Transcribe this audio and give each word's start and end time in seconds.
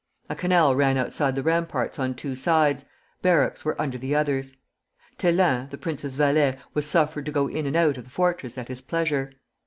A 0.29 0.35
canal 0.35 0.75
ran 0.75 0.97
outside 0.97 1.35
the 1.35 1.43
ramparts 1.43 1.99
on 1.99 2.15
two 2.15 2.35
sides; 2.35 2.85
barracks 3.21 3.63
were 3.63 3.79
under 3.79 3.99
the 3.99 4.15
others. 4.15 4.57
Thélin, 5.19 5.69
the 5.69 5.77
prince's 5.77 6.15
valet, 6.15 6.57
was 6.73 6.87
suffered 6.87 7.27
to 7.27 7.31
go 7.31 7.45
in 7.47 7.67
and 7.67 7.75
out 7.75 7.97
of 7.97 8.05
the 8.05 8.09
fortress 8.09 8.57
at 8.57 8.67
his 8.67 8.81
pleasure. 8.81 9.31